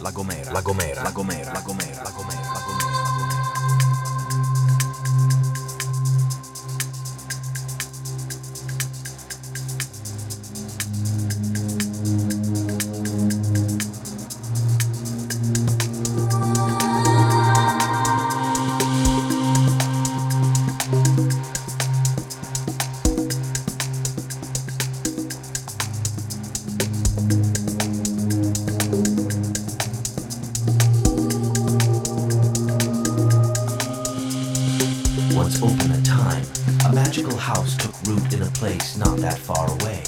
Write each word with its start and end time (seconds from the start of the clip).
La 0.00 0.10
Gomera, 0.10 0.52
La 0.52 0.60
Gomera, 0.60 1.02
La 1.02 1.10
Gomera, 1.10 1.52
La 1.52 1.60
Gomera, 1.60 2.02
La 2.04 2.10
Gomera, 2.10 2.42
La 2.42 2.60
Gomera. 2.60 2.75
Once 35.46 35.62
open 35.62 35.92
a 35.92 36.02
time, 36.02 36.42
a 36.86 36.92
magical 36.92 37.36
house 37.36 37.76
took 37.76 37.94
root 38.08 38.34
in 38.34 38.42
a 38.42 38.46
place 38.46 38.96
not 38.96 39.16
that 39.18 39.38
far 39.38 39.70
away. 39.80 40.02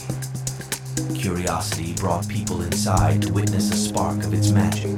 Curiosity 1.15 1.93
brought 1.93 2.29
people 2.29 2.63
inside 2.63 3.23
to 3.23 3.33
witness 3.33 3.71
a 3.71 3.77
spark 3.77 4.25
of 4.25 4.35
its 4.35 4.51
magic. 4.51 4.97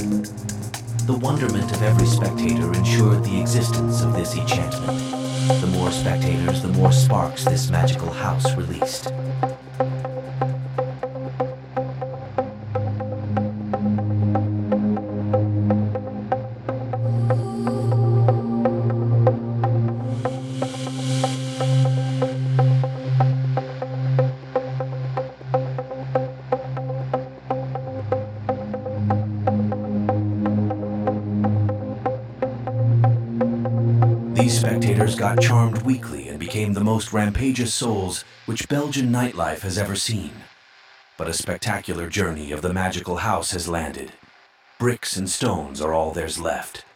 The 1.04 1.18
wonderment 1.20 1.70
of 1.70 1.82
every 1.82 2.06
spectator 2.06 2.72
ensured 2.72 3.22
the 3.22 3.38
existence 3.38 4.00
of 4.00 4.14
this 4.14 4.34
enchantment. 4.34 4.98
The 5.60 5.66
more 5.74 5.90
spectators, 5.90 6.62
the 6.62 6.68
more 6.68 6.90
sparks 6.90 7.44
this 7.44 7.68
magical 7.68 8.10
house 8.10 8.50
released. 8.56 9.12
These 34.40 34.58
spectators 34.58 35.16
got 35.16 35.42
charmed 35.42 35.82
weekly 35.82 36.28
and 36.28 36.40
became 36.40 36.72
the 36.72 36.82
most 36.82 37.12
rampageous 37.12 37.74
souls 37.74 38.24
which 38.46 38.70
Belgian 38.70 39.12
nightlife 39.12 39.60
has 39.60 39.76
ever 39.76 39.94
seen. 39.94 40.30
But 41.18 41.28
a 41.28 41.34
spectacular 41.34 42.08
journey 42.08 42.50
of 42.50 42.62
the 42.62 42.72
magical 42.72 43.18
house 43.18 43.50
has 43.50 43.68
landed. 43.68 44.12
Bricks 44.78 45.18
and 45.18 45.28
stones 45.28 45.82
are 45.82 45.92
all 45.92 46.12
there's 46.12 46.40
left. 46.40 46.86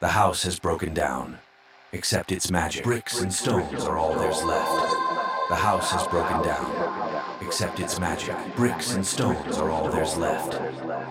The 0.00 0.08
house 0.08 0.42
has 0.44 0.58
broken 0.58 0.94
down. 0.94 1.38
Except 1.92 2.32
its 2.32 2.50
magic. 2.50 2.82
Bricks 2.82 3.20
and 3.20 3.32
stones 3.32 3.84
are 3.84 3.98
all 3.98 4.14
there's 4.14 4.42
left. 4.42 4.90
The 5.50 5.56
house 5.56 5.90
has 5.90 6.08
broken 6.08 6.42
down. 6.42 7.36
Except 7.42 7.78
its 7.78 8.00
magic. 8.00 8.34
Bricks 8.56 8.94
and 8.94 9.06
stones 9.06 9.58
are 9.58 9.70
all 9.70 9.90
there's 9.90 10.16
left. 10.16 10.52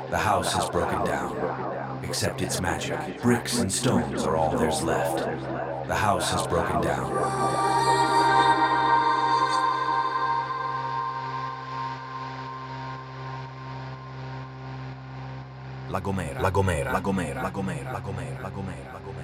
The 0.10 0.18
house 0.18 0.52
has 0.54 0.68
broken 0.68 1.06
down. 1.06 2.04
Except 2.04 2.42
its 2.42 2.60
magic. 2.60 3.22
Bricks 3.22 3.60
and 3.60 3.72
stones 3.72 4.24
are 4.24 4.36
all 4.36 4.58
there's 4.58 4.82
left. 4.82 5.75
The 5.88 5.94
house 5.94 6.32
has 6.32 6.48
broken 6.48 6.82
down. 6.82 7.14
La 15.92 16.02
Gomera, 16.02 16.42
La 16.42 16.50
Gomera, 16.50 16.92
La 16.92 17.02
Gomera, 17.02 17.44
La 17.44 17.52
Gomera, 17.52 17.92
La 17.92 18.00
Gomera, 18.00 18.42
La 18.42 18.50
Gomera. 18.50 19.15